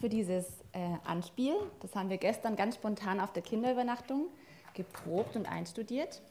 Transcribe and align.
für 0.00 0.08
dieses 0.08 0.46
äh, 0.72 0.96
Anspiel. 1.04 1.54
Das 1.80 1.94
haben 1.94 2.10
wir 2.10 2.18
gestern 2.18 2.56
ganz 2.56 2.76
spontan 2.76 3.20
auf 3.20 3.32
der 3.32 3.42
Kinderübernachtung 3.42 4.28
geprobt 4.74 5.36
und 5.36 5.50
einstudiert. 5.50 6.22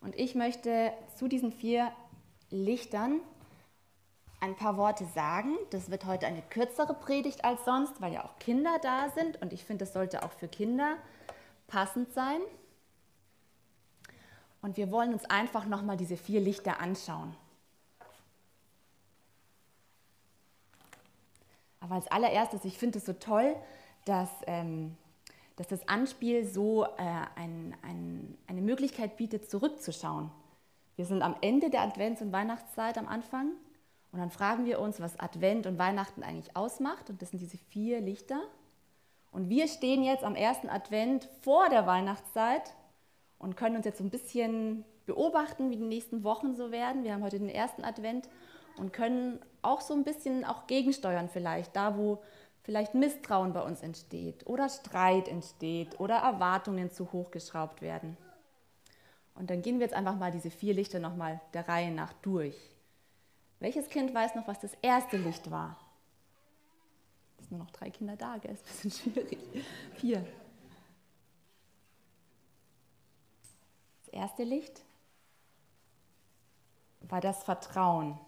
Und 0.00 0.14
ich 0.16 0.34
möchte 0.34 0.92
zu 1.16 1.28
diesen 1.28 1.50
vier 1.50 1.90
Lichtern 2.50 3.20
ein 4.40 4.54
paar 4.54 4.76
Worte 4.76 5.04
sagen. 5.06 5.56
Das 5.70 5.90
wird 5.90 6.04
heute 6.04 6.26
eine 6.26 6.42
kürzere 6.42 6.94
Predigt 6.94 7.44
als 7.44 7.64
sonst, 7.64 8.00
weil 8.00 8.12
ja 8.12 8.24
auch 8.24 8.38
Kinder 8.38 8.78
da 8.82 9.10
sind 9.10 9.40
und 9.42 9.52
ich 9.52 9.64
finde, 9.64 9.84
das 9.84 9.92
sollte 9.92 10.22
auch 10.22 10.32
für 10.32 10.48
Kinder 10.48 10.96
passend 11.66 12.12
sein. 12.12 12.40
Und 14.60 14.76
wir 14.76 14.90
wollen 14.90 15.12
uns 15.12 15.24
einfach 15.24 15.66
nochmal 15.66 15.96
diese 15.96 16.16
vier 16.16 16.40
Lichter 16.40 16.80
anschauen. 16.80 17.34
Aber 21.88 21.96
als 21.96 22.08
allererstes, 22.08 22.66
ich 22.66 22.76
finde 22.76 22.98
es 22.98 23.06
so 23.06 23.14
toll, 23.14 23.56
dass, 24.04 24.28
ähm, 24.46 24.94
dass 25.56 25.68
das 25.68 25.88
Anspiel 25.88 26.44
so 26.44 26.84
äh, 26.84 26.88
ein, 27.34 27.74
ein, 27.82 28.36
eine 28.46 28.60
Möglichkeit 28.60 29.16
bietet, 29.16 29.50
zurückzuschauen. 29.50 30.30
Wir 30.96 31.06
sind 31.06 31.22
am 31.22 31.34
Ende 31.40 31.70
der 31.70 31.80
Advents- 31.80 32.20
und 32.20 32.30
Weihnachtszeit 32.30 32.98
am 32.98 33.08
Anfang 33.08 33.52
und 34.12 34.18
dann 34.18 34.30
fragen 34.30 34.66
wir 34.66 34.80
uns, 34.80 35.00
was 35.00 35.18
Advent 35.18 35.66
und 35.66 35.78
Weihnachten 35.78 36.22
eigentlich 36.22 36.54
ausmacht. 36.54 37.08
Und 37.08 37.22
das 37.22 37.30
sind 37.30 37.40
diese 37.40 37.56
vier 37.56 38.02
Lichter. 38.02 38.42
Und 39.30 39.48
wir 39.48 39.66
stehen 39.66 40.02
jetzt 40.02 40.24
am 40.24 40.34
ersten 40.34 40.68
Advent 40.68 41.26
vor 41.40 41.70
der 41.70 41.86
Weihnachtszeit 41.86 42.74
und 43.38 43.56
können 43.56 43.76
uns 43.76 43.86
jetzt 43.86 43.98
so 43.98 44.04
ein 44.04 44.10
bisschen 44.10 44.84
beobachten, 45.06 45.70
wie 45.70 45.76
die 45.76 45.84
nächsten 45.84 46.22
Wochen 46.22 46.54
so 46.54 46.70
werden. 46.70 47.04
Wir 47.04 47.14
haben 47.14 47.22
heute 47.22 47.38
den 47.38 47.48
ersten 47.48 47.84
Advent 47.84 48.28
und 48.78 48.92
können 48.92 49.40
auch 49.62 49.80
so 49.80 49.94
ein 49.94 50.04
bisschen 50.04 50.44
auch 50.44 50.66
gegensteuern 50.66 51.28
vielleicht, 51.28 51.76
da 51.76 51.96
wo 51.96 52.22
vielleicht 52.62 52.94
Misstrauen 52.94 53.52
bei 53.52 53.62
uns 53.62 53.82
entsteht 53.82 54.46
oder 54.46 54.68
Streit 54.68 55.28
entsteht 55.28 55.98
oder 56.00 56.16
Erwartungen 56.16 56.90
zu 56.90 57.12
hoch 57.12 57.30
geschraubt 57.30 57.80
werden. 57.80 58.16
Und 59.34 59.50
dann 59.50 59.62
gehen 59.62 59.78
wir 59.78 59.86
jetzt 59.86 59.94
einfach 59.94 60.16
mal 60.16 60.32
diese 60.32 60.50
vier 60.50 60.74
Lichter 60.74 60.98
nochmal 60.98 61.40
der 61.54 61.68
Reihe 61.68 61.90
nach 61.92 62.12
durch. 62.14 62.56
Welches 63.60 63.88
Kind 63.88 64.12
weiß 64.14 64.34
noch, 64.34 64.46
was 64.46 64.60
das 64.60 64.72
erste 64.82 65.16
Licht 65.16 65.50
war? 65.50 65.76
Es 67.38 67.44
sind 67.44 67.52
nur 67.56 67.64
noch 67.64 67.70
drei 67.70 67.90
Kinder 67.90 68.16
da, 68.16 68.36
gell? 68.38 68.52
Ist 68.52 68.64
ein 68.64 68.72
bisschen 68.72 69.12
schwierig. 69.12 69.38
Vier. 69.94 70.26
Das 74.04 74.12
erste 74.12 74.44
Licht 74.44 74.82
war 77.00 77.20
das 77.20 77.42
Vertrauen. 77.44 78.18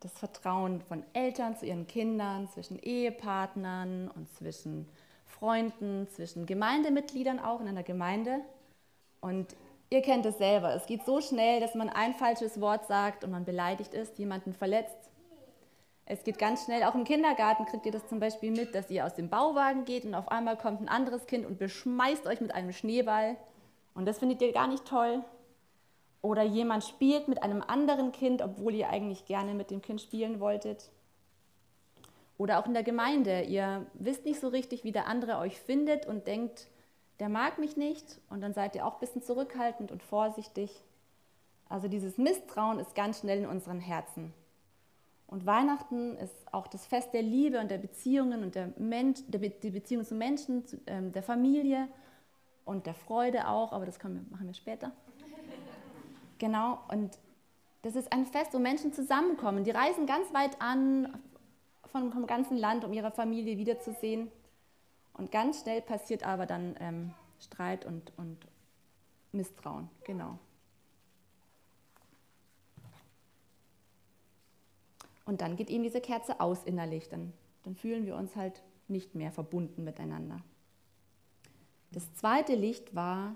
Das 0.00 0.12
Vertrauen 0.12 0.80
von 0.82 1.04
Eltern 1.12 1.56
zu 1.56 1.66
ihren 1.66 1.86
Kindern, 1.86 2.48
zwischen 2.48 2.78
Ehepartnern 2.78 4.10
und 4.14 4.32
zwischen 4.34 4.88
Freunden, 5.26 6.08
zwischen 6.08 6.46
Gemeindemitgliedern 6.46 7.38
auch 7.38 7.60
in 7.60 7.68
einer 7.68 7.82
Gemeinde. 7.82 8.40
Und 9.20 9.54
Ihr 9.92 10.02
kennt 10.02 10.24
es 10.24 10.38
selber. 10.38 10.72
Es 10.72 10.86
geht 10.86 11.04
so 11.04 11.20
schnell, 11.20 11.58
dass 11.58 11.74
man 11.74 11.88
ein 11.88 12.14
falsches 12.14 12.60
Wort 12.60 12.86
sagt 12.86 13.24
und 13.24 13.32
man 13.32 13.44
beleidigt 13.44 13.92
ist, 13.92 14.20
jemanden 14.20 14.54
verletzt. 14.54 14.96
Es 16.06 16.22
geht 16.22 16.38
ganz 16.38 16.64
schnell, 16.64 16.84
auch 16.84 16.94
im 16.94 17.02
Kindergarten 17.02 17.66
kriegt 17.66 17.86
ihr 17.86 17.92
das 17.92 18.06
zum 18.06 18.20
Beispiel 18.20 18.52
mit, 18.52 18.74
dass 18.74 18.90
ihr 18.90 19.04
aus 19.04 19.14
dem 19.14 19.28
Bauwagen 19.28 19.84
geht 19.84 20.04
und 20.04 20.14
auf 20.14 20.28
einmal 20.28 20.56
kommt 20.56 20.80
ein 20.80 20.88
anderes 20.88 21.26
Kind 21.26 21.44
und 21.44 21.58
beschmeißt 21.58 22.26
euch 22.26 22.40
mit 22.40 22.54
einem 22.54 22.72
Schneeball. 22.72 23.36
Und 23.94 24.06
das 24.06 24.20
findet 24.20 24.40
ihr 24.42 24.52
gar 24.52 24.68
nicht 24.68 24.84
toll. 24.84 25.24
Oder 26.22 26.42
jemand 26.42 26.84
spielt 26.84 27.28
mit 27.28 27.42
einem 27.42 27.62
anderen 27.62 28.12
Kind, 28.12 28.42
obwohl 28.42 28.74
ihr 28.74 28.90
eigentlich 28.90 29.24
gerne 29.24 29.54
mit 29.54 29.70
dem 29.70 29.80
Kind 29.80 30.00
spielen 30.00 30.40
wolltet. 30.40 30.90
Oder 32.36 32.58
auch 32.58 32.66
in 32.66 32.74
der 32.74 32.82
Gemeinde. 32.82 33.42
Ihr 33.42 33.86
wisst 33.94 34.24
nicht 34.24 34.40
so 34.40 34.48
richtig, 34.48 34.84
wie 34.84 34.92
der 34.92 35.06
andere 35.06 35.38
euch 35.38 35.60
findet 35.60 36.06
und 36.06 36.26
denkt, 36.26 36.68
der 37.20 37.28
mag 37.28 37.58
mich 37.58 37.76
nicht 37.76 38.18
und 38.30 38.40
dann 38.40 38.54
seid 38.54 38.74
ihr 38.74 38.86
auch 38.86 38.94
ein 38.94 39.00
bisschen 39.00 39.22
zurückhaltend 39.22 39.92
und 39.92 40.02
vorsichtig. 40.02 40.82
Also 41.68 41.86
dieses 41.86 42.18
Misstrauen 42.18 42.78
ist 42.78 42.94
ganz 42.94 43.20
schnell 43.20 43.40
in 43.40 43.46
unseren 43.46 43.78
Herzen. 43.78 44.32
Und 45.26 45.46
Weihnachten 45.46 46.16
ist 46.16 46.34
auch 46.50 46.66
das 46.66 46.86
Fest 46.86 47.14
der 47.14 47.22
Liebe 47.22 47.60
und 47.60 47.70
der 47.70 47.78
Beziehungen 47.78 48.42
und 48.42 48.56
der, 48.56 48.72
Mensch, 48.78 49.20
der 49.28 49.38
Be 49.38 49.50
die 49.50 49.70
Beziehung 49.70 50.04
zu 50.04 50.16
Menschen, 50.16 50.66
zu, 50.66 50.80
ähm, 50.86 51.12
der 51.12 51.22
Familie 51.22 51.86
und 52.64 52.86
der 52.86 52.94
Freude 52.94 53.46
auch, 53.46 53.72
aber 53.72 53.86
das 53.86 54.02
wir, 54.02 54.24
machen 54.30 54.46
wir 54.46 54.54
später. 54.54 54.90
Genau, 56.40 56.78
und 56.88 57.18
das 57.82 57.94
ist 57.94 58.12
ein 58.12 58.24
Fest, 58.24 58.54
wo 58.54 58.58
Menschen 58.58 58.94
zusammenkommen. 58.94 59.62
Die 59.62 59.70
reisen 59.70 60.06
ganz 60.06 60.32
weit 60.32 60.60
an 60.60 61.20
vom, 61.84 62.10
vom 62.10 62.26
ganzen 62.26 62.56
Land, 62.56 62.82
um 62.82 62.94
ihre 62.94 63.10
Familie 63.10 63.58
wiederzusehen. 63.58 64.32
Und 65.12 65.30
ganz 65.30 65.60
schnell 65.60 65.82
passiert 65.82 66.24
aber 66.24 66.46
dann 66.46 66.76
ähm, 66.80 67.14
Streit 67.40 67.84
und, 67.84 68.12
und 68.16 68.38
Misstrauen. 69.32 69.90
Genau. 70.04 70.38
Und 75.26 75.42
dann 75.42 75.56
geht 75.56 75.68
eben 75.68 75.84
diese 75.84 76.00
Kerze 76.00 76.40
aus 76.40 76.64
innerlich. 76.64 77.10
Dann, 77.10 77.34
dann 77.64 77.74
fühlen 77.76 78.06
wir 78.06 78.16
uns 78.16 78.34
halt 78.34 78.62
nicht 78.88 79.14
mehr 79.14 79.30
verbunden 79.30 79.84
miteinander. 79.84 80.40
Das 81.92 82.14
zweite 82.14 82.54
Licht 82.54 82.94
war 82.94 83.34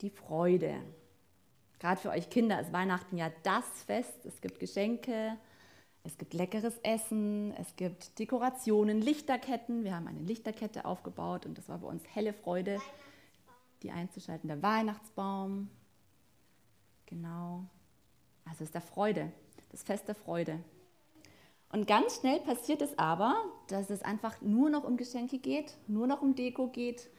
die 0.00 0.10
Freude. 0.10 0.80
Gerade 1.84 2.00
für 2.00 2.08
euch 2.08 2.30
Kinder 2.30 2.58
ist 2.62 2.72
Weihnachten 2.72 3.18
ja 3.18 3.30
das 3.42 3.66
Fest. 3.82 4.24
Es 4.24 4.40
gibt 4.40 4.58
Geschenke, 4.58 5.36
es 6.02 6.16
gibt 6.16 6.32
leckeres 6.32 6.78
Essen, 6.78 7.52
es 7.58 7.76
gibt 7.76 8.18
Dekorationen, 8.18 9.02
Lichterketten. 9.02 9.84
Wir 9.84 9.94
haben 9.94 10.08
eine 10.08 10.20
Lichterkette 10.20 10.86
aufgebaut 10.86 11.44
und 11.44 11.58
das 11.58 11.68
war 11.68 11.76
bei 11.76 11.86
uns 11.86 12.02
helle 12.14 12.32
Freude, 12.32 12.80
die 13.82 13.90
einzuschalten. 13.90 14.48
Der 14.48 14.62
Weihnachtsbaum, 14.62 15.68
genau. 17.04 17.66
Also 18.46 18.64
es 18.64 18.68
ist 18.68 18.74
der 18.74 18.80
Freude, 18.80 19.30
das 19.70 19.82
Fest 19.82 20.08
der 20.08 20.14
Freude. 20.14 20.60
Und 21.70 21.86
ganz 21.86 22.18
schnell 22.18 22.40
passiert 22.40 22.80
es 22.80 22.98
aber, 22.98 23.34
dass 23.68 23.90
es 23.90 24.00
einfach 24.00 24.40
nur 24.40 24.70
noch 24.70 24.84
um 24.84 24.96
Geschenke 24.96 25.36
geht, 25.36 25.76
nur 25.86 26.06
noch 26.06 26.22
um 26.22 26.34
Deko 26.34 26.68
geht. 26.68 27.10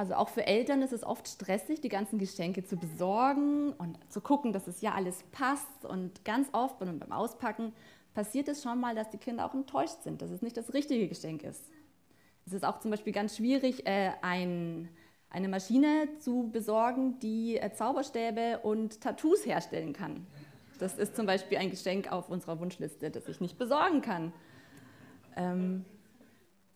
Also 0.00 0.14
auch 0.14 0.30
für 0.30 0.46
Eltern 0.46 0.80
ist 0.80 0.94
es 0.94 1.04
oft 1.04 1.28
stressig, 1.28 1.82
die 1.82 1.90
ganzen 1.90 2.18
Geschenke 2.18 2.64
zu 2.64 2.78
besorgen 2.78 3.74
und 3.74 3.98
zu 4.10 4.22
gucken, 4.22 4.54
dass 4.54 4.66
es 4.66 4.80
ja 4.80 4.94
alles 4.94 5.22
passt. 5.30 5.84
Und 5.84 6.24
ganz 6.24 6.48
oft 6.52 6.78
beim 6.78 7.12
Auspacken 7.12 7.74
passiert 8.14 8.48
es 8.48 8.62
schon 8.62 8.80
mal, 8.80 8.94
dass 8.94 9.10
die 9.10 9.18
Kinder 9.18 9.44
auch 9.44 9.52
enttäuscht 9.52 10.02
sind, 10.02 10.22
dass 10.22 10.30
es 10.30 10.40
nicht 10.40 10.56
das 10.56 10.72
richtige 10.72 11.06
Geschenk 11.06 11.42
ist. 11.42 11.62
Es 12.46 12.54
ist 12.54 12.64
auch 12.64 12.80
zum 12.80 12.90
Beispiel 12.90 13.12
ganz 13.12 13.36
schwierig, 13.36 13.86
äh, 13.86 14.12
ein, 14.22 14.88
eine 15.28 15.48
Maschine 15.48 16.08
zu 16.18 16.48
besorgen, 16.50 17.18
die 17.18 17.58
äh, 17.58 17.70
Zauberstäbe 17.70 18.60
und 18.62 19.02
Tattoos 19.02 19.44
herstellen 19.44 19.92
kann. 19.92 20.26
Das 20.78 20.96
ist 20.96 21.14
zum 21.14 21.26
Beispiel 21.26 21.58
ein 21.58 21.68
Geschenk 21.68 22.10
auf 22.10 22.30
unserer 22.30 22.58
Wunschliste, 22.58 23.10
das 23.10 23.28
ich 23.28 23.42
nicht 23.42 23.58
besorgen 23.58 24.00
kann. 24.00 24.32
Ähm, 25.36 25.84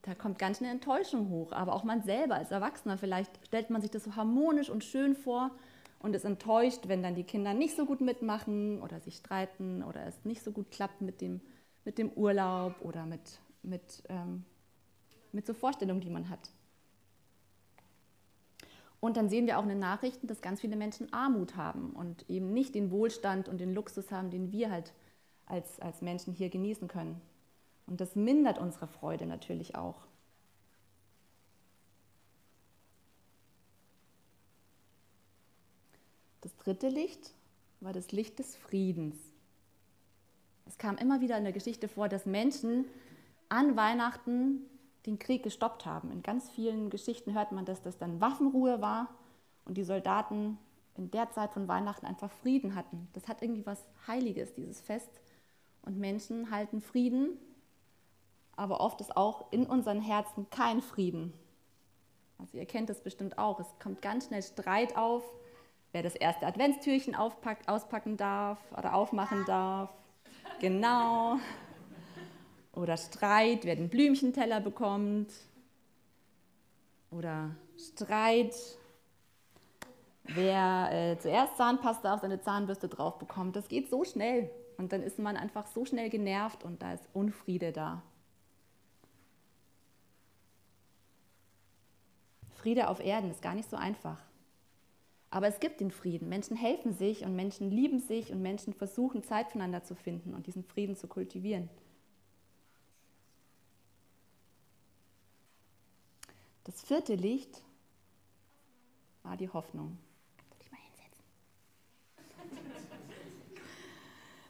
da 0.05 0.15
kommt 0.15 0.39
ganz 0.39 0.61
eine 0.61 0.71
Enttäuschung 0.71 1.31
hoch. 1.31 1.53
Aber 1.53 1.73
auch 1.73 1.83
man 1.83 2.03
selber 2.03 2.35
als 2.35 2.51
Erwachsener, 2.51 2.99
vielleicht 2.99 3.31
stellt 3.47 3.71
man 3.71 3.81
sich 3.81 3.91
das 3.91 4.05
so 4.05 4.17
harmonisch 4.17 4.69
und 4.69 4.85
schön 4.85 5.15
vor 5.15 5.51
und 5.99 6.15
ist 6.15 6.25
enttäuscht, 6.25 6.89
wenn 6.89 7.03
dann 7.03 7.15
die 7.15 7.25
Kinder 7.25 7.55
nicht 7.55 7.75
so 7.75 7.87
gut 7.87 8.03
mitmachen 8.03 8.83
oder 8.83 9.01
sich 9.01 9.17
streiten 9.17 9.83
oder 9.83 10.07
es 10.07 10.25
nicht 10.25 10.43
so 10.45 10.53
gut 10.53 10.71
klappt 10.71 11.01
mit 11.01 11.23
dem, 11.23 11.41
mit 11.87 11.97
dem 11.97 12.11
Urlaub 12.11 12.75
oder 12.83 13.07
mit, 13.07 13.41
mit, 13.63 14.03
ähm, 14.11 14.45
mit 15.33 15.47
so 15.47 15.55
Vorstellungen, 15.55 16.03
die 16.03 16.11
man 16.11 16.29
hat. 16.29 16.51
Und 19.01 19.17
dann 19.17 19.31
sehen 19.31 19.47
wir 19.47 19.59
auch 19.59 19.63
in 19.63 19.71
den 19.71 19.79
Nachrichten, 19.79 20.27
dass 20.27 20.43
ganz 20.43 20.61
viele 20.61 20.77
Menschen 20.77 21.13
Armut 21.13 21.57
haben 21.57 21.91
und 21.91 22.29
eben 22.29 22.53
nicht 22.53 22.75
den 22.75 22.91
Wohlstand 22.91 23.49
und 23.49 23.59
den 23.59 23.75
Luxus 23.75 24.11
haben, 24.11 24.31
den 24.31 24.53
wir 24.53 24.71
halt 24.71 24.93
als, 25.47 25.81
als 25.81 26.03
Menschen 26.03 26.35
hier 26.35 26.51
genießen 26.51 26.89
können. 26.89 27.21
Und 27.87 28.01
das 28.01 28.17
mindert 28.17 28.59
unsere 28.59 28.87
Freude 28.87 29.27
natürlich 29.27 29.75
auch. 29.75 30.07
Das 36.41 36.57
dritte 36.57 36.89
Licht 36.89 37.35
war 37.81 37.93
das 37.93 38.13
Licht 38.13 38.39
des 38.39 38.57
Friedens. 38.57 39.17
Es 40.67 40.79
kam 40.79 40.97
immer 40.97 41.21
wieder 41.21 41.37
in 41.37 41.45
der 41.45 41.53
Geschichte 41.53 41.89
vor, 41.89 42.09
dass 42.09 42.27
Menschen 42.27 42.87
an 43.49 43.77
Weihnachten 43.77 44.63
den 45.07 45.19
Krieg 45.19 45.43
gestoppt 45.43 45.85
haben. 45.85 46.11
In 46.11 46.23
ganz 46.23 46.51
vielen 46.51 46.89
Geschichten 46.89 47.35
hört 47.35 47.53
man, 47.53 47.65
dass 47.65 47.83
das 47.83 47.99
dann 47.99 48.21
Waffenruhe 48.21 48.81
war 48.81 49.15
und 49.67 49.77
die 49.77 49.85
Soldaten 49.85 50.59
in 50.97 51.11
der 51.11 51.31
Zeit 51.31 51.53
von 51.53 51.69
Weihnachten 51.69 52.07
einfach 52.07 52.31
Frieden 52.31 52.75
hatten. 52.75 53.09
Das 53.13 53.29
hat 53.29 53.43
irgendwie 53.43 53.67
was 53.67 53.85
Heiliges, 54.07 54.55
dieses 54.55 54.81
Fest. 54.81 55.11
Und 55.83 55.99
Menschen 55.99 56.51
halten 56.51 56.81
Frieden, 56.81 57.37
aber 58.57 58.81
oft 58.81 59.01
ist 59.01 59.17
auch 59.17 59.53
in 59.53 59.67
unseren 59.67 60.01
Herzen 60.01 60.49
kein 60.51 60.81
Frieden. 60.81 61.33
Also 62.39 62.59
ihr 62.59 62.67
kennt 62.67 62.91
das 62.91 63.03
bestimmt 63.03 63.39
auch. 63.39 63.61
Es 63.61 63.67
kommt 63.79 64.03
ganz 64.03 64.27
schnell 64.27 64.43
Streit 64.43 64.97
auf 64.97 65.23
wer 65.95 66.03
das 66.03 66.17
erste 66.17 66.45
Adventstürchen 66.47 67.15
auspacken 67.15 68.17
darf 68.17 68.59
oder 68.77 68.95
aufmachen 68.95 69.45
darf. 69.47 69.91
Genau. 70.61 71.39
Oder 72.73 72.97
Streit, 72.97 73.65
wer 73.65 73.77
den 73.77 73.89
Blümchenteller 73.89 74.61
bekommt. 74.61 75.33
Oder 77.13 77.55
Streit, 77.79 78.57
wer 80.25 80.89
äh, 80.91 81.19
zuerst 81.21 81.57
Zahnpasta 81.57 82.15
auf 82.15 82.21
seine 82.21 82.41
Zahnbürste 82.41 82.89
drauf 82.89 83.21
bekommt. 83.21 83.55
Das 83.55 83.69
geht 83.69 83.89
so 83.89 84.03
schnell. 84.03 84.51
Und 84.77 84.93
dann 84.93 85.05
ist 85.05 85.21
man 85.21 85.37
einfach 85.37 85.69
so 85.69 85.85
schnell 85.85 86.11
genervt 86.11 86.65
und 86.65 86.83
da 86.83 86.95
ist 86.95 87.09
Unfriede 87.13 87.71
da. 87.71 88.03
Friede 92.65 92.89
auf 92.89 92.99
Erden 92.99 93.31
ist 93.31 93.43
gar 93.43 93.55
nicht 93.55 93.69
so 93.69 93.77
einfach. 93.77 94.17
Aber 95.29 95.47
es 95.47 95.61
gibt 95.61 95.81
den 95.81 95.91
Frieden. 95.91 96.31
Menschen 96.31 96.57
helfen 96.57 96.95
sich 96.95 97.23
und 97.23 97.37
Menschen 97.37 97.71
lieben 97.71 98.01
sich 98.01 98.33
und 98.33 98.41
Menschen 98.41 98.73
versuchen 98.73 99.23
Zeit 99.23 99.49
füreinander 99.49 99.85
zu 99.85 99.95
finden 99.95 100.33
und 100.33 100.47
diesen 100.47 100.65
Frieden 100.65 100.97
zu 100.97 101.07
kultivieren. 101.07 101.69
Das 106.65 106.81
vierte 106.81 107.15
Licht 107.17 107.61
war 109.25 109.37
die 109.37 109.51
Hoffnung. 109.51 109.99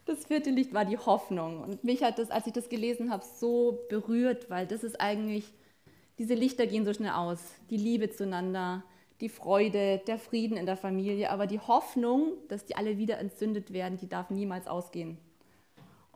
Das 0.06 0.26
vierte 0.26 0.50
Licht 0.50 0.72
war 0.72 0.84
die 0.84 0.98
Hoffnung. 0.98 1.62
Und 1.62 1.82
mich 1.82 2.04
hat 2.04 2.18
das, 2.18 2.30
als 2.30 2.46
ich 2.46 2.52
das 2.52 2.68
gelesen 2.68 3.10
habe, 3.10 3.24
so 3.24 3.80
berührt, 3.88 4.50
weil 4.50 4.66
das 4.66 4.84
ist 4.84 5.00
eigentlich, 5.00 5.52
diese 6.18 6.34
Lichter 6.34 6.66
gehen 6.66 6.84
so 6.84 6.92
schnell 6.92 7.12
aus. 7.12 7.40
Die 7.70 7.76
Liebe 7.76 8.10
zueinander, 8.10 8.82
die 9.20 9.28
Freude, 9.28 10.00
der 10.06 10.18
Frieden 10.18 10.56
in 10.56 10.66
der 10.66 10.76
Familie, 10.76 11.30
aber 11.30 11.46
die 11.46 11.60
Hoffnung, 11.60 12.32
dass 12.48 12.64
die 12.64 12.76
alle 12.76 12.98
wieder 12.98 13.18
entzündet 13.18 13.72
werden, 13.72 13.98
die 13.98 14.08
darf 14.08 14.30
niemals 14.30 14.66
ausgehen. 14.66 15.18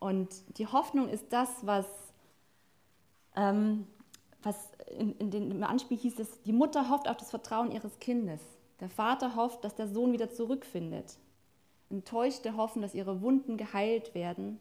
Und 0.00 0.29
die 0.59 0.67
Hoffnung 0.67 1.09
ist 1.09 1.33
das, 1.33 1.49
was, 1.62 1.87
ähm, 3.37 3.87
was 4.43 4.71
in, 4.99 5.17
in 5.17 5.31
den, 5.31 5.50
im 5.50 5.65
Anspiel 5.65 5.97
hieß 5.97 6.19
es, 6.21 6.43
die 6.43 6.53
Mutter 6.53 6.89
hofft 6.91 7.09
auf 7.09 7.17
das 7.17 7.31
Vertrauen 7.31 7.73
ihres 7.73 7.99
Kindes. 7.99 8.41
Der 8.81 8.89
Vater 8.89 9.35
hofft, 9.35 9.65
dass 9.65 9.75
der 9.75 9.89
Sohn 9.89 10.12
wieder 10.12 10.31
zurückfindet. 10.31 11.19
Enttäuschte 11.91 12.56
hoffen, 12.56 12.83
dass 12.83 12.95
ihre 12.95 13.23
Wunden 13.23 13.56
geheilt 13.56 14.15
werden 14.15 14.59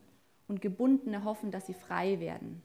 und 0.48 0.62
Gebundene 0.62 1.24
hoffen, 1.24 1.52
dass 1.52 1.68
sie 1.68 1.74
frei 1.74 2.20
werden. 2.20 2.64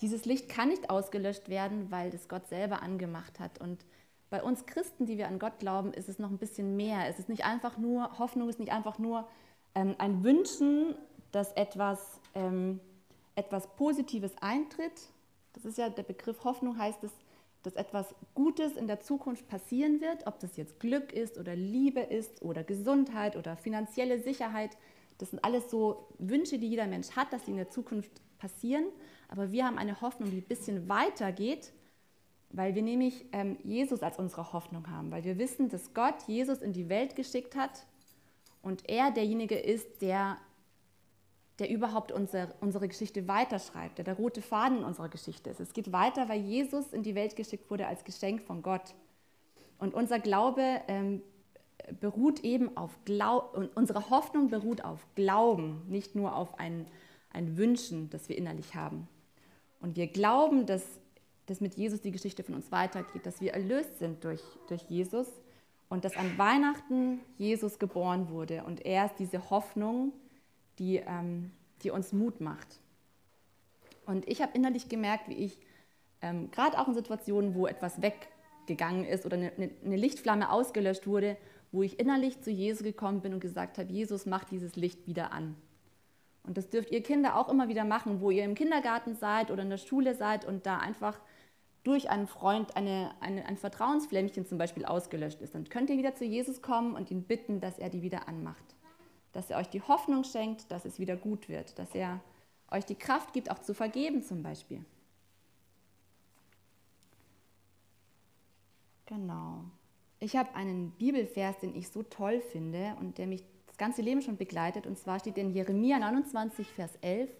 Dieses 0.00 0.24
Licht 0.24 0.48
kann 0.48 0.68
nicht 0.68 0.90
ausgelöscht 0.90 1.48
werden, 1.48 1.90
weil 1.90 2.10
das 2.10 2.28
Gott 2.28 2.48
selber 2.48 2.82
angemacht 2.82 3.40
hat. 3.40 3.60
Und 3.60 3.84
bei 4.30 4.42
uns 4.42 4.66
Christen, 4.66 5.06
die 5.06 5.18
wir 5.18 5.28
an 5.28 5.38
Gott 5.38 5.58
glauben, 5.58 5.92
ist 5.92 6.08
es 6.08 6.18
noch 6.18 6.30
ein 6.30 6.38
bisschen 6.38 6.76
mehr. 6.76 7.08
Es 7.08 7.18
ist 7.18 7.28
nicht 7.28 7.44
einfach 7.44 7.78
nur, 7.78 8.18
Hoffnung 8.18 8.48
ist 8.48 8.60
nicht 8.60 8.72
einfach 8.72 8.98
nur 8.98 9.26
ähm, 9.74 9.94
ein 9.98 10.22
Wünschen, 10.22 10.94
dass 11.32 11.52
etwas, 11.52 12.20
ähm, 12.34 12.80
etwas 13.34 13.74
Positives 13.76 14.32
eintritt. 14.40 15.08
Das 15.54 15.64
ist 15.64 15.78
ja 15.78 15.88
der 15.88 16.02
Begriff 16.02 16.44
Hoffnung, 16.44 16.78
heißt 16.78 17.02
es, 17.04 17.12
dass 17.62 17.74
etwas 17.74 18.14
Gutes 18.34 18.76
in 18.76 18.86
der 18.86 19.00
Zukunft 19.00 19.48
passieren 19.48 20.00
wird, 20.00 20.26
ob 20.26 20.38
das 20.38 20.56
jetzt 20.56 20.78
Glück 20.78 21.12
ist 21.12 21.38
oder 21.38 21.56
Liebe 21.56 22.00
ist 22.00 22.42
oder 22.42 22.62
Gesundheit 22.62 23.36
oder 23.36 23.56
finanzielle 23.56 24.20
Sicherheit. 24.20 24.76
Das 25.18 25.30
sind 25.30 25.44
alles 25.44 25.70
so 25.70 26.08
Wünsche, 26.18 26.58
die 26.58 26.68
jeder 26.68 26.86
Mensch 26.86 27.10
hat, 27.10 27.32
dass 27.32 27.46
sie 27.46 27.50
in 27.50 27.56
der 27.56 27.70
Zukunft 27.70 28.12
passieren. 28.38 28.84
Aber 29.28 29.52
wir 29.52 29.66
haben 29.66 29.78
eine 29.78 30.00
Hoffnung, 30.00 30.30
die 30.30 30.38
ein 30.38 30.48
bisschen 30.48 30.88
weiter 30.88 31.32
geht, 31.32 31.72
weil 32.50 32.74
wir 32.74 32.82
nämlich 32.82 33.26
ähm, 33.32 33.58
Jesus 33.62 34.02
als 34.02 34.18
unsere 34.18 34.52
Hoffnung 34.52 34.90
haben, 34.90 35.10
weil 35.10 35.24
wir 35.24 35.38
wissen, 35.38 35.68
dass 35.68 35.92
Gott 35.92 36.22
Jesus 36.26 36.58
in 36.58 36.72
die 36.72 36.88
Welt 36.88 37.14
geschickt 37.14 37.54
hat 37.54 37.86
und 38.62 38.88
er 38.88 39.10
derjenige 39.10 39.58
ist, 39.58 40.00
der, 40.00 40.38
der 41.58 41.70
überhaupt 41.70 42.10
unsere, 42.10 42.54
unsere 42.60 42.88
Geschichte 42.88 43.28
weiterschreibt, 43.28 43.98
der 43.98 44.04
der 44.04 44.14
rote 44.14 44.40
Faden 44.40 44.78
in 44.78 44.84
unserer 44.84 45.10
Geschichte 45.10 45.50
ist. 45.50 45.60
Es 45.60 45.74
geht 45.74 45.92
weiter, 45.92 46.28
weil 46.28 46.40
Jesus 46.40 46.92
in 46.92 47.02
die 47.02 47.14
Welt 47.14 47.36
geschickt 47.36 47.70
wurde 47.70 47.86
als 47.86 48.04
Geschenk 48.04 48.40
von 48.40 48.62
Gott. 48.62 48.94
Und 49.78 49.94
unser 49.94 50.18
Glaube 50.18 50.80
ähm, 50.88 51.22
beruht 52.00 52.40
eben 52.40 52.76
auf 52.76 52.98
Glauben, 53.04 53.68
unsere 53.74 54.10
Hoffnung 54.10 54.48
beruht 54.48 54.84
auf 54.84 55.06
Glauben, 55.14 55.82
nicht 55.88 56.14
nur 56.14 56.34
auf 56.34 56.58
ein, 56.58 56.86
ein 57.30 57.56
Wünschen, 57.56 58.10
das 58.10 58.28
wir 58.28 58.36
innerlich 58.36 58.74
haben. 58.74 59.06
Und 59.80 59.96
wir 59.96 60.08
glauben, 60.08 60.66
dass, 60.66 60.84
dass 61.46 61.60
mit 61.60 61.74
Jesus 61.74 62.00
die 62.00 62.10
Geschichte 62.10 62.42
von 62.42 62.54
uns 62.54 62.70
weitergeht, 62.72 63.24
dass 63.24 63.40
wir 63.40 63.52
erlöst 63.52 63.98
sind 63.98 64.24
durch, 64.24 64.42
durch 64.68 64.82
Jesus 64.82 65.26
und 65.88 66.04
dass 66.04 66.16
an 66.16 66.36
Weihnachten 66.36 67.20
Jesus 67.36 67.78
geboren 67.78 68.28
wurde. 68.30 68.64
Und 68.64 68.84
er 68.84 69.06
ist 69.06 69.16
diese 69.18 69.50
Hoffnung, 69.50 70.12
die, 70.78 70.96
ähm, 70.96 71.50
die 71.82 71.90
uns 71.90 72.12
Mut 72.12 72.40
macht. 72.40 72.80
Und 74.06 74.26
ich 74.28 74.42
habe 74.42 74.52
innerlich 74.54 74.88
gemerkt, 74.88 75.28
wie 75.28 75.34
ich 75.34 75.58
ähm, 76.22 76.50
gerade 76.50 76.78
auch 76.78 76.88
in 76.88 76.94
Situationen, 76.94 77.54
wo 77.54 77.66
etwas 77.66 78.00
weggegangen 78.02 79.04
ist 79.04 79.24
oder 79.26 79.36
eine, 79.36 79.52
eine 79.84 79.96
Lichtflamme 79.96 80.50
ausgelöscht 80.50 81.06
wurde, 81.06 81.36
wo 81.72 81.82
ich 81.82 82.00
innerlich 82.00 82.40
zu 82.40 82.50
Jesus 82.50 82.82
gekommen 82.82 83.20
bin 83.20 83.34
und 83.34 83.40
gesagt 83.40 83.78
habe, 83.78 83.92
Jesus, 83.92 84.26
mach 84.26 84.44
dieses 84.44 84.76
Licht 84.76 85.06
wieder 85.06 85.32
an. 85.32 85.54
Und 86.48 86.56
das 86.56 86.70
dürft 86.70 86.90
ihr 86.90 87.02
Kinder 87.02 87.36
auch 87.36 87.50
immer 87.50 87.68
wieder 87.68 87.84
machen, 87.84 88.22
wo 88.22 88.30
ihr 88.30 88.42
im 88.42 88.54
Kindergarten 88.54 89.14
seid 89.14 89.50
oder 89.50 89.62
in 89.62 89.68
der 89.68 89.76
Schule 89.76 90.14
seid 90.14 90.46
und 90.46 90.64
da 90.64 90.78
einfach 90.78 91.20
durch 91.84 92.08
einen 92.08 92.26
Freund 92.26 92.74
eine, 92.74 93.14
eine, 93.20 93.44
ein 93.44 93.58
Vertrauensflämmchen 93.58 94.46
zum 94.46 94.56
Beispiel 94.56 94.86
ausgelöscht 94.86 95.42
ist. 95.42 95.54
Dann 95.54 95.68
könnt 95.68 95.90
ihr 95.90 95.98
wieder 95.98 96.14
zu 96.14 96.24
Jesus 96.24 96.62
kommen 96.62 96.94
und 96.94 97.10
ihn 97.10 97.24
bitten, 97.24 97.60
dass 97.60 97.78
er 97.78 97.90
die 97.90 98.00
wieder 98.00 98.28
anmacht. 98.28 98.64
Dass 99.32 99.50
er 99.50 99.58
euch 99.58 99.68
die 99.68 99.82
Hoffnung 99.82 100.24
schenkt, 100.24 100.70
dass 100.70 100.86
es 100.86 100.98
wieder 100.98 101.16
gut 101.16 101.50
wird. 101.50 101.78
Dass 101.78 101.94
er 101.94 102.18
euch 102.70 102.86
die 102.86 102.94
Kraft 102.94 103.34
gibt, 103.34 103.50
auch 103.50 103.58
zu 103.58 103.74
vergeben 103.74 104.22
zum 104.22 104.42
Beispiel. 104.42 104.82
Genau. 109.04 109.64
Ich 110.18 110.34
habe 110.34 110.54
einen 110.54 110.92
Bibelvers, 110.92 111.58
den 111.58 111.76
ich 111.76 111.90
so 111.90 112.02
toll 112.02 112.40
finde 112.40 112.96
und 113.00 113.18
der 113.18 113.26
mich 113.26 113.44
ganze 113.78 114.02
Leben 114.02 114.20
schon 114.20 114.36
begleitet. 114.36 114.86
Und 114.86 114.98
zwar 114.98 115.20
steht 115.20 115.38
in 115.38 115.50
Jeremia 115.50 115.98
29, 115.98 116.66
Vers 116.68 116.96
11, 117.00 117.30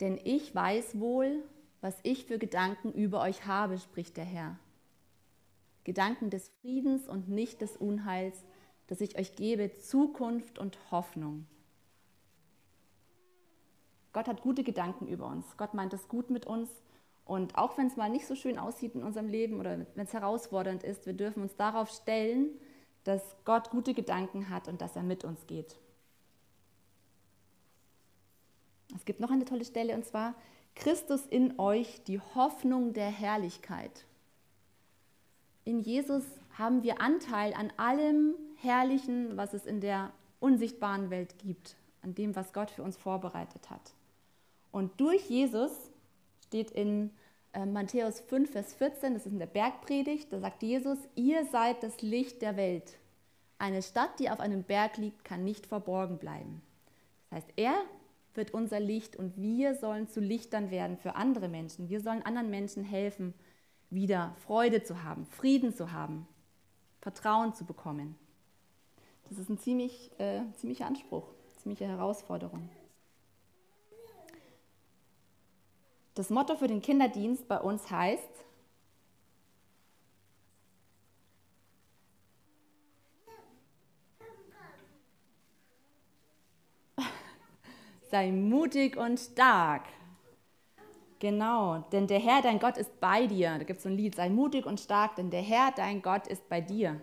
denn 0.00 0.20
ich 0.22 0.54
weiß 0.54 1.00
wohl, 1.00 1.42
was 1.80 1.98
ich 2.02 2.26
für 2.26 2.38
Gedanken 2.38 2.92
über 2.92 3.20
euch 3.22 3.46
habe, 3.46 3.78
spricht 3.78 4.16
der 4.16 4.24
Herr. 4.24 4.58
Gedanken 5.84 6.30
des 6.30 6.48
Friedens 6.60 7.08
und 7.08 7.28
nicht 7.28 7.60
des 7.60 7.76
Unheils, 7.76 8.44
dass 8.88 9.00
ich 9.00 9.18
euch 9.18 9.36
gebe 9.36 9.72
Zukunft 9.72 10.58
und 10.58 10.78
Hoffnung. 10.90 11.46
Gott 14.12 14.28
hat 14.28 14.42
gute 14.42 14.64
Gedanken 14.64 15.06
über 15.06 15.26
uns. 15.26 15.56
Gott 15.56 15.74
meint 15.74 15.92
es 15.92 16.08
gut 16.08 16.30
mit 16.30 16.46
uns. 16.46 16.70
Und 17.24 17.58
auch 17.58 17.76
wenn 17.76 17.88
es 17.88 17.96
mal 17.96 18.08
nicht 18.08 18.26
so 18.26 18.34
schön 18.34 18.58
aussieht 18.58 18.94
in 18.94 19.02
unserem 19.02 19.28
Leben 19.28 19.60
oder 19.60 19.86
wenn 19.94 20.06
es 20.06 20.12
herausfordernd 20.12 20.82
ist, 20.84 21.06
wir 21.06 21.12
dürfen 21.12 21.42
uns 21.42 21.56
darauf 21.56 21.90
stellen, 21.90 22.50
dass 23.06 23.22
Gott 23.44 23.70
gute 23.70 23.94
Gedanken 23.94 24.50
hat 24.50 24.66
und 24.66 24.80
dass 24.80 24.96
er 24.96 25.02
mit 25.02 25.24
uns 25.24 25.46
geht. 25.46 25.76
Es 28.96 29.04
gibt 29.04 29.20
noch 29.20 29.30
eine 29.30 29.44
tolle 29.44 29.64
Stelle 29.64 29.94
und 29.94 30.04
zwar 30.04 30.34
Christus 30.74 31.24
in 31.26 31.58
euch, 31.58 32.02
die 32.04 32.20
Hoffnung 32.20 32.92
der 32.92 33.08
Herrlichkeit. 33.08 34.04
In 35.64 35.80
Jesus 35.80 36.24
haben 36.52 36.82
wir 36.82 37.00
Anteil 37.00 37.54
an 37.54 37.72
allem 37.76 38.34
Herrlichen, 38.56 39.36
was 39.36 39.54
es 39.54 39.66
in 39.66 39.80
der 39.80 40.12
unsichtbaren 40.40 41.10
Welt 41.10 41.38
gibt, 41.38 41.76
an 42.02 42.14
dem, 42.14 42.34
was 42.34 42.52
Gott 42.52 42.70
für 42.70 42.82
uns 42.82 42.96
vorbereitet 42.96 43.70
hat. 43.70 43.94
Und 44.72 45.00
durch 45.00 45.28
Jesus 45.30 45.72
steht 46.46 46.70
in 46.70 47.10
Matthäus 47.54 48.20
5, 48.20 48.50
Vers 48.50 48.74
14, 48.74 49.14
das 49.14 49.24
ist 49.26 49.32
in 49.32 49.38
der 49.38 49.46
Bergpredigt, 49.46 50.32
da 50.32 50.40
sagt 50.40 50.62
Jesus, 50.62 50.98
ihr 51.14 51.46
seid 51.46 51.82
das 51.82 52.02
Licht 52.02 52.42
der 52.42 52.56
Welt. 52.56 52.98
Eine 53.58 53.82
Stadt, 53.82 54.18
die 54.18 54.28
auf 54.28 54.40
einem 54.40 54.62
Berg 54.62 54.98
liegt, 54.98 55.24
kann 55.24 55.44
nicht 55.44 55.66
verborgen 55.66 56.18
bleiben. 56.18 56.60
Das 57.30 57.38
heißt, 57.38 57.52
er 57.56 57.74
wird 58.34 58.52
unser 58.52 58.80
Licht 58.80 59.16
und 59.16 59.36
wir 59.36 59.74
sollen 59.74 60.08
zu 60.08 60.20
Lichtern 60.20 60.70
werden 60.70 60.98
für 60.98 61.16
andere 61.16 61.48
Menschen. 61.48 61.88
Wir 61.88 62.00
sollen 62.00 62.22
anderen 62.22 62.50
Menschen 62.50 62.84
helfen, 62.84 63.32
wieder 63.88 64.34
Freude 64.44 64.82
zu 64.82 65.02
haben, 65.02 65.26
Frieden 65.26 65.74
zu 65.74 65.92
haben, 65.92 66.26
Vertrauen 67.00 67.54
zu 67.54 67.64
bekommen. 67.64 68.16
Das 69.28 69.38
ist 69.38 69.48
ein 69.48 69.58
ziemlich, 69.58 70.10
äh, 70.18 70.42
ziemlicher 70.56 70.86
Anspruch, 70.86 71.24
ziemliche 71.56 71.86
Herausforderung. 71.86 72.68
Das 76.16 76.30
Motto 76.30 76.56
für 76.56 76.66
den 76.66 76.80
Kinderdienst 76.80 77.46
bei 77.46 77.60
uns 77.60 77.90
heißt, 77.90 78.22
sei 88.10 88.32
mutig 88.32 88.96
und 88.96 89.20
stark. 89.20 89.82
Genau, 91.18 91.84
denn 91.92 92.06
der 92.06 92.18
Herr, 92.18 92.40
dein 92.40 92.60
Gott, 92.60 92.78
ist 92.78 92.98
bei 92.98 93.26
dir. 93.26 93.58
Da 93.58 93.64
gibt 93.64 93.76
es 93.76 93.82
so 93.82 93.90
ein 93.90 93.96
Lied, 93.98 94.14
sei 94.14 94.30
mutig 94.30 94.64
und 94.64 94.80
stark, 94.80 95.16
denn 95.16 95.28
der 95.28 95.42
Herr, 95.42 95.70
dein 95.76 96.00
Gott, 96.00 96.26
ist 96.28 96.48
bei 96.48 96.62
dir. 96.62 96.98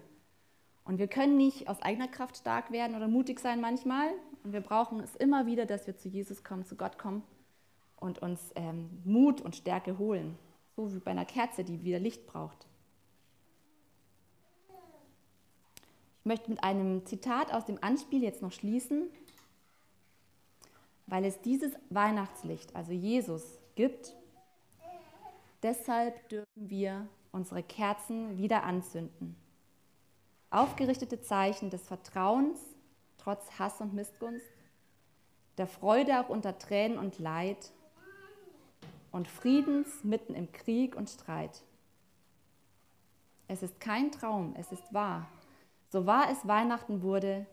Und 0.86 0.98
wir 0.98 1.08
können 1.08 1.38
nicht 1.38 1.67
aus 1.67 1.79
eigener 1.84 2.08
Kraft 2.08 2.38
stark 2.38 2.72
werden 2.72 2.96
oder 2.96 3.08
mutig 3.08 3.39
sein 3.39 3.62
manchmal, 3.62 4.10
Und 4.43 4.53
wir 4.53 4.62
brauchen 4.62 5.00
es 5.01 5.15
immer 5.15 5.46
wieder, 5.46 5.67
dass 5.67 5.86
wir 5.86 5.96
zu 5.96 6.10
Jesus 6.10 6.43
kommen, 6.43 6.65
zu 6.65 6.75
Gott 6.75 6.98
kommen 6.98 7.22
und 8.03 8.22
uns 8.22 8.51
ähm, 8.55 8.89
Mut 9.05 9.41
und 9.41 9.55
Stärke 9.55 9.98
holen. 9.98 10.38
So 10.75 10.93
wie 10.93 11.00
bei 11.00 11.12
einer 11.12 11.25
Kerze, 11.25 11.63
die 11.63 11.83
wieder 11.83 12.00
Licht 12.00 12.27
braucht. 12.27 12.67
Ich 16.19 16.25
möchte 16.25 16.50
mit 16.50 16.63
einem 16.63 17.05
Zitat 17.05 17.53
aus 17.53 17.65
dem 17.65 17.81
Anspiel 17.81 18.22
jetzt 18.24 18.41
noch 18.41 18.51
schließen, 18.51 19.10
weil 21.07 21.25
es 21.25 21.41
dieses 21.41 21.72
Weihnachtslicht, 21.89 22.75
also 22.75 22.91
Jesus, 22.91 23.43
gibt. 23.75 24.13
Deshalb 25.62 26.27
dürfen 26.29 26.69
wir 26.69 27.07
unsere 27.31 27.63
Kerzen 27.63 28.38
wieder 28.38 28.63
anzünden. 28.63 29.36
Aufgerichtete 30.50 31.22
Zeichen 31.22 31.69
des 31.69 31.88
Vertrauens 31.88 32.60
trotz 33.17 33.57
Hass 33.57 33.79
und 33.79 33.93
Missgunst, 33.93 34.45
der 35.57 35.67
Freude 35.67 36.19
auch 36.19 36.29
unter 36.29 36.57
Tränen 36.57 36.98
und 36.98 37.19
Leid 37.19 37.72
und 39.13 39.27
Friedens 39.27 40.03
mitten 40.03 40.34
im 40.34 40.51
Krieg 40.51 40.96
und 40.96 41.08
Streit. 41.08 41.63
Es 43.48 43.62
ist 43.62 43.79
kein 43.79 44.12
Traum, 44.12 44.55
es 44.58 44.72
ist 44.72 44.91
wahr. 44.91 45.29
So 45.89 46.08
wahr 46.08 46.29
es 46.32 46.48
Weihnachten 46.48 47.03
wurde, 47.03 47.46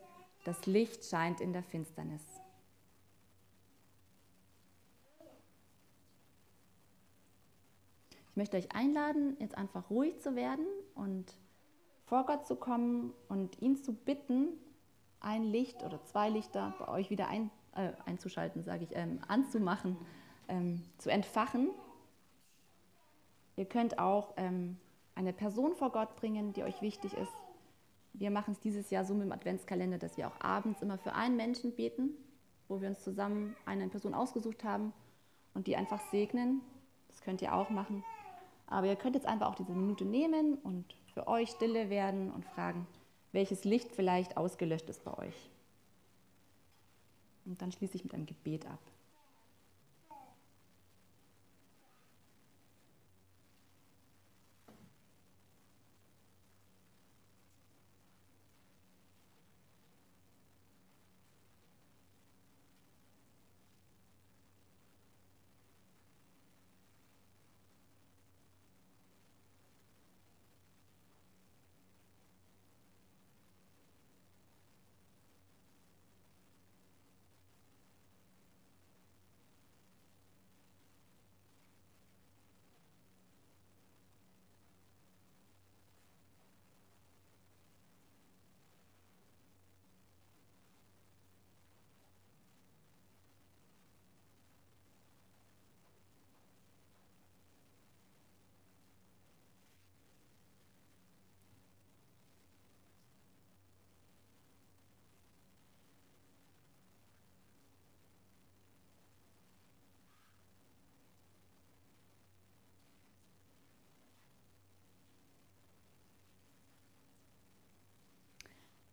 das 0.45 0.65
Licht 0.65 1.05
scheint 1.05 1.41
in 1.43 1.53
der 1.53 1.63
Finsternis. 1.63 2.23
Ich 8.31 8.37
möchte 8.37 8.57
euch 8.57 8.75
einladen, 8.75 9.37
jetzt 9.39 9.59
einfach 9.59 9.91
ruhig 9.91 10.19
zu 10.21 10.35
werden 10.35 10.65
und 10.95 11.35
vor 12.07 12.25
Gott 12.25 12.47
zu 12.47 12.57
kommen 12.57 13.13
und 13.29 13.61
ihn 13.61 13.77
zu 13.77 13.93
bitten, 13.93 14.49
ein 15.21 15.45
Licht 15.45 15.83
oder 15.83 16.03
zwei 16.05 16.31
Lichter 16.31 16.75
bei 16.79 16.89
euch 16.89 17.11
wieder 17.11 17.29
ein, 17.29 17.51
äh, 17.75 17.93
einzuschalten, 18.07 18.63
sage 18.63 18.85
ich, 18.85 18.97
ähm, 18.97 19.21
anzumachen, 19.29 19.99
ähm, 20.51 20.83
zu 20.99 21.11
entfachen. 21.11 21.71
Ihr 23.57 23.65
könnt 23.65 23.99
auch 23.99 24.35
ähm, 24.37 24.77
eine 25.15 25.33
Person 25.33 25.75
vor 25.75 25.91
Gott 25.91 26.17
bringen, 26.17 26.53
die 26.53 26.63
euch 26.63 26.83
wichtig 26.83 27.15
ist. 27.15 27.33
Wir 28.13 28.31
machen 28.31 28.53
es 28.53 28.61
dieses 28.61 28.91
Jahr 28.91 29.05
so 29.05 29.15
mit 29.15 29.25
dem 29.25 29.33
Adventskalender, 29.33 29.99
dass 29.99 30.17
wir 30.17 30.27
auch 30.27 30.41
abends 30.41 30.83
immer 30.83 30.99
für 30.99 31.15
einen 31.15 31.37
Menschen 31.37 31.75
beten, 31.75 32.11
wo 32.69 32.81
wir 32.81 32.89
uns 32.89 33.03
zusammen 33.03 33.57
eine 33.67 33.89
Person 33.89 34.15
ausgesucht 34.15 34.65
haben 34.65 34.93
und 35.55 35.67
die 35.67 35.77
einfach 35.77 36.01
segnen. 36.11 36.61
Das 37.09 37.21
könnt 37.21 37.43
ihr 37.43 37.55
auch 37.55 37.71
machen. 37.71 38.05
Aber 38.67 38.87
ihr 38.87 38.97
könnt 38.97 39.15
jetzt 39.15 39.27
einfach 39.27 39.49
auch 39.49 39.55
diese 39.55 39.73
Minute 39.73 40.05
nehmen 40.05 40.55
und 40.55 40.85
für 41.13 41.27
euch 41.27 41.51
stille 41.51 41.91
werden 41.91 42.31
und 42.31 42.45
fragen, 42.45 42.87
welches 43.33 43.65
Licht 43.65 43.93
vielleicht 43.93 44.37
ausgelöscht 44.37 44.89
ist 44.89 45.05
bei 45.05 45.17
euch. 45.19 45.51
Und 47.45 47.61
dann 47.63 47.73
schließe 47.73 47.97
ich 47.97 48.05
mit 48.05 48.15
einem 48.15 48.27
Gebet 48.27 48.67
ab. 48.67 48.81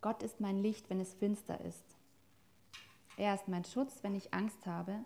Gott 0.01 0.23
ist 0.23 0.39
mein 0.39 0.61
Licht, 0.61 0.89
wenn 0.89 0.99
es 0.99 1.13
finster 1.13 1.59
ist. 1.61 1.83
Er 3.17 3.33
ist 3.33 3.47
mein 3.47 3.65
Schutz, 3.65 4.03
wenn 4.03 4.15
ich 4.15 4.33
Angst 4.33 4.65
habe. 4.65 4.99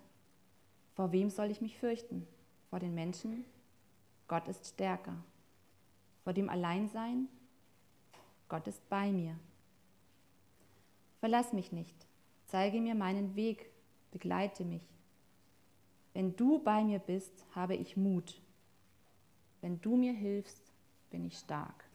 Vor 0.95 1.11
wem 1.11 1.29
soll 1.29 1.49
ich 1.49 1.61
mich 1.61 1.77
fürchten? 1.77 2.27
Vor 2.69 2.79
den 2.79 2.93
Menschen? 2.93 3.45
Gott 4.27 4.47
ist 4.47 4.65
stärker. 4.65 5.15
Vor 6.23 6.33
dem 6.33 6.49
Alleinsein? 6.49 7.29
Gott 8.49 8.67
ist 8.67 8.87
bei 8.89 9.11
mir. 9.11 9.35
Verlass 11.21 11.53
mich 11.53 11.71
nicht. 11.71 11.95
Zeige 12.47 12.81
mir 12.81 12.95
meinen 12.95 13.35
Weg. 13.35 13.71
Begleite 14.11 14.65
mich. 14.65 14.85
Wenn 16.13 16.35
du 16.35 16.59
bei 16.59 16.83
mir 16.83 16.99
bist, 16.99 17.45
habe 17.55 17.75
ich 17.75 17.95
Mut. 17.95 18.41
Wenn 19.61 19.79
du 19.79 19.95
mir 19.95 20.13
hilfst, 20.13 20.73
bin 21.09 21.25
ich 21.25 21.37
stark. 21.37 21.85